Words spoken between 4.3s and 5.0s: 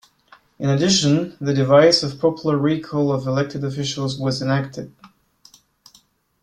enacted.